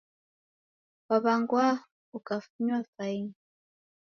[1.07, 1.65] W'aw'angwa
[2.17, 3.33] ukafunywa faini